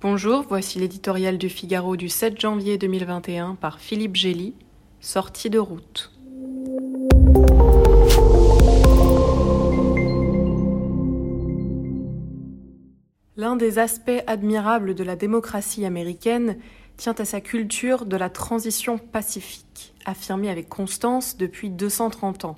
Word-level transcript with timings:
Bonjour, 0.00 0.44
voici 0.48 0.78
l'éditorial 0.78 1.38
du 1.38 1.48
Figaro 1.48 1.96
du 1.96 2.08
7 2.08 2.40
janvier 2.40 2.78
2021 2.78 3.56
par 3.56 3.80
Philippe 3.80 4.14
Gély, 4.14 4.54
sortie 5.00 5.50
de 5.50 5.58
route. 5.58 6.12
L'un 13.36 13.56
des 13.56 13.80
aspects 13.80 14.22
admirables 14.28 14.94
de 14.94 15.02
la 15.02 15.16
démocratie 15.16 15.84
américaine 15.84 16.58
tient 16.96 17.16
à 17.18 17.24
sa 17.24 17.40
culture 17.40 18.06
de 18.06 18.16
la 18.16 18.30
transition 18.30 18.98
pacifique, 18.98 19.94
affirmée 20.04 20.48
avec 20.48 20.68
constance 20.68 21.36
depuis 21.36 21.70
230 21.70 22.44
ans. 22.44 22.56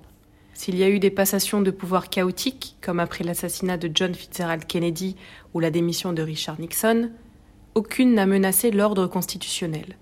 S'il 0.53 0.77
y 0.77 0.83
a 0.83 0.91
eu 0.91 0.99
des 0.99 1.11
passations 1.11 1.63
de 1.63 1.71
pouvoir 1.71 2.11
chaotiques, 2.11 2.77
comme 2.83 3.01
après 3.01 3.25
l'assassinat 3.25 3.79
de 3.79 3.91
John 3.95 4.15
Fitzgerald 4.15 4.67
Kennedy 4.67 5.17
ou 5.55 5.61
la 5.61 5.71
démission 5.71 6.13
de 6.13 6.21
Richard 6.21 6.61
Nixon, 6.61 7.11
aucune 7.75 8.15
n'a 8.15 8.27
menacé 8.27 8.71
l'ordre 8.71 9.07
constitutionnel. 9.07 9.97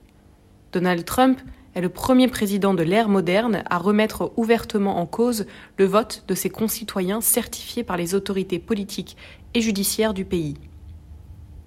Donald 0.72 1.04
Trump 1.04 1.40
est 1.74 1.80
le 1.80 1.88
premier 1.88 2.28
président 2.28 2.74
de 2.74 2.82
l'ère 2.82 3.08
moderne 3.08 3.62
à 3.68 3.78
remettre 3.78 4.32
ouvertement 4.36 4.98
en 4.98 5.06
cause 5.06 5.46
le 5.76 5.84
vote 5.84 6.24
de 6.28 6.34
ses 6.34 6.50
concitoyens 6.50 7.20
certifiés 7.20 7.84
par 7.84 7.96
les 7.96 8.14
autorités 8.14 8.58
politiques 8.58 9.16
et 9.54 9.60
judiciaires 9.60 10.14
du 10.14 10.24
pays. 10.24 10.54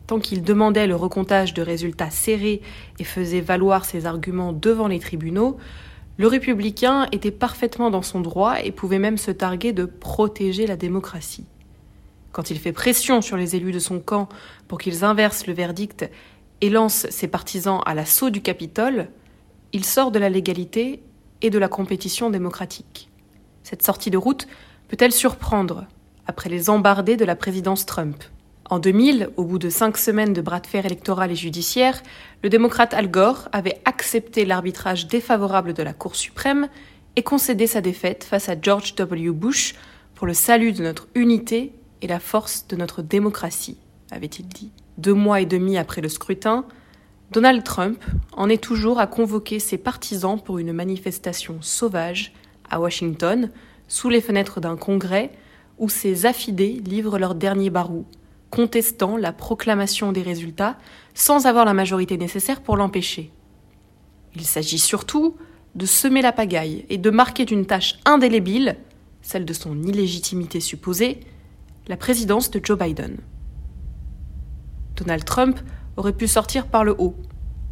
Tant 0.07 0.19
qu'il 0.19 0.43
demandait 0.43 0.87
le 0.87 0.95
recomptage 0.95 1.53
de 1.53 1.61
résultats 1.61 2.09
serrés 2.09 2.61
et 2.99 3.03
faisait 3.03 3.41
valoir 3.41 3.85
ses 3.85 4.05
arguments 4.05 4.53
devant 4.53 4.87
les 4.87 4.99
tribunaux, 4.99 5.57
le 6.17 6.27
républicain 6.27 7.07
était 7.11 7.31
parfaitement 7.31 7.89
dans 7.89 8.01
son 8.01 8.19
droit 8.19 8.61
et 8.61 8.71
pouvait 8.71 8.99
même 8.99 9.17
se 9.17 9.31
targuer 9.31 9.71
de 9.71 9.85
protéger 9.85 10.67
la 10.67 10.75
démocratie. 10.75 11.45
Quand 12.31 12.49
il 12.49 12.59
fait 12.59 12.71
pression 12.71 13.21
sur 13.21 13.37
les 13.37 13.55
élus 13.55 13.71
de 13.71 13.79
son 13.79 13.99
camp 13.99 14.29
pour 14.67 14.77
qu'ils 14.77 15.03
inversent 15.03 15.47
le 15.47 15.53
verdict 15.53 16.09
et 16.61 16.69
lance 16.69 17.07
ses 17.09 17.27
partisans 17.27 17.81
à 17.85 17.93
l'assaut 17.93 18.29
du 18.29 18.41
Capitole, 18.41 19.09
il 19.73 19.83
sort 19.83 20.11
de 20.11 20.19
la 20.19 20.29
légalité 20.29 21.01
et 21.41 21.49
de 21.49 21.59
la 21.59 21.67
compétition 21.67 22.29
démocratique. 22.29 23.09
Cette 23.63 23.83
sortie 23.83 24.11
de 24.11 24.17
route 24.17 24.47
peut-elle 24.87 25.11
surprendre 25.11 25.85
après 26.27 26.49
les 26.49 26.69
embardés 26.69 27.17
de 27.17 27.25
la 27.25 27.35
présidence 27.35 27.85
Trump? 27.85 28.23
En 28.69 28.79
2000, 28.79 29.29
au 29.35 29.43
bout 29.43 29.59
de 29.59 29.69
cinq 29.69 29.97
semaines 29.97 30.31
de 30.31 30.41
bras 30.41 30.61
de 30.61 30.67
fer 30.67 30.85
électoral 30.85 31.31
et 31.31 31.35
judiciaire, 31.35 32.01
le 32.41 32.49
démocrate 32.49 32.93
Al 32.93 33.11
Gore 33.11 33.49
avait 33.51 33.81
accepté 33.83 34.45
l'arbitrage 34.45 35.07
défavorable 35.07 35.73
de 35.73 35.83
la 35.83 35.93
Cour 35.93 36.15
suprême 36.15 36.69
et 37.17 37.23
concédé 37.23 37.67
sa 37.67 37.81
défaite 37.81 38.23
face 38.23 38.47
à 38.47 38.55
George 38.59 38.95
W. 38.95 39.31
Bush 39.31 39.75
pour 40.15 40.25
le 40.25 40.33
salut 40.33 40.71
de 40.71 40.83
notre 40.83 41.09
unité 41.15 41.73
et 42.01 42.07
la 42.07 42.19
force 42.19 42.67
de 42.67 42.75
notre 42.75 43.01
démocratie, 43.01 43.77
avait-il 44.11 44.47
dit. 44.47 44.71
Deux 44.97 45.13
mois 45.13 45.41
et 45.41 45.45
demi 45.45 45.77
après 45.77 46.01
le 46.01 46.09
scrutin, 46.09 46.65
Donald 47.31 47.63
Trump 47.63 48.03
en 48.33 48.49
est 48.49 48.61
toujours 48.61 48.99
à 48.99 49.07
convoquer 49.07 49.59
ses 49.59 49.77
partisans 49.77 50.41
pour 50.41 50.59
une 50.59 50.73
manifestation 50.73 51.57
sauvage 51.61 52.33
à 52.69 52.79
Washington, 52.79 53.51
sous 53.87 54.09
les 54.09 54.21
fenêtres 54.21 54.59
d'un 54.59 54.77
congrès 54.77 55.31
où 55.77 55.89
ses 55.89 56.25
affidés 56.25 56.81
livrent 56.85 57.17
leur 57.17 57.35
dernier 57.35 57.69
barou 57.69 58.05
contestant 58.51 59.17
la 59.17 59.31
proclamation 59.31 60.11
des 60.11 60.21
résultats 60.21 60.77
sans 61.15 61.47
avoir 61.47 61.65
la 61.65 61.73
majorité 61.73 62.17
nécessaire 62.17 62.61
pour 62.61 62.77
l'empêcher. 62.77 63.31
Il 64.35 64.45
s'agit 64.45 64.77
surtout 64.77 65.35
de 65.73 65.85
semer 65.85 66.21
la 66.21 66.33
pagaille 66.33 66.85
et 66.89 66.97
de 66.97 67.09
marquer 67.09 67.45
d'une 67.45 67.65
tâche 67.65 67.97
indélébile, 68.05 68.77
celle 69.21 69.45
de 69.45 69.53
son 69.53 69.81
illégitimité 69.83 70.59
supposée, 70.59 71.21
la 71.91 71.97
présidence 71.97 72.49
de 72.51 72.61
Joe 72.63 72.79
Biden. 72.79 73.17
Donald 74.95 75.25
Trump 75.25 75.59
aurait 75.97 76.15
pu 76.15 76.25
sortir 76.25 76.67
par 76.67 76.85
le 76.85 76.95
haut, 76.97 77.17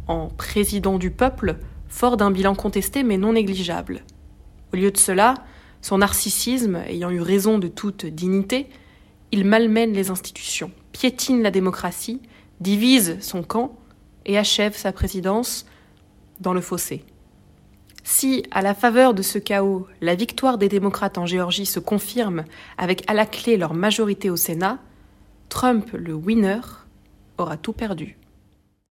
en 0.08 0.28
président 0.28 0.98
du 0.98 1.10
peuple, 1.10 1.56
fort 1.88 2.18
d'un 2.18 2.30
bilan 2.30 2.54
contesté 2.54 3.02
mais 3.02 3.16
non 3.16 3.32
négligeable. 3.32 4.02
Au 4.74 4.76
lieu 4.76 4.90
de 4.90 4.98
cela, 4.98 5.36
son 5.80 5.96
narcissisme, 5.96 6.82
ayant 6.86 7.08
eu 7.08 7.22
raison 7.22 7.58
de 7.58 7.66
toute 7.66 8.04
dignité, 8.04 8.68
il 9.32 9.46
malmène 9.46 9.94
les 9.94 10.10
institutions, 10.10 10.70
piétine 10.92 11.40
la 11.40 11.50
démocratie, 11.50 12.20
divise 12.60 13.16
son 13.20 13.42
camp 13.42 13.78
et 14.26 14.36
achève 14.36 14.76
sa 14.76 14.92
présidence 14.92 15.64
dans 16.40 16.52
le 16.52 16.60
fossé. 16.60 17.06
Si, 18.12 18.42
à 18.50 18.60
la 18.60 18.74
faveur 18.74 19.14
de 19.14 19.22
ce 19.22 19.38
chaos, 19.38 19.86
la 20.00 20.16
victoire 20.16 20.58
des 20.58 20.68
démocrates 20.68 21.16
en 21.16 21.26
Géorgie 21.26 21.64
se 21.64 21.78
confirme 21.78 22.44
avec 22.76 23.08
à 23.08 23.14
la 23.14 23.24
clé 23.24 23.56
leur 23.56 23.72
majorité 23.72 24.30
au 24.30 24.36
Sénat, 24.36 24.78
Trump, 25.48 25.88
le 25.92 26.12
winner, 26.12 26.60
aura 27.38 27.56
tout 27.56 27.72
perdu. 27.72 28.18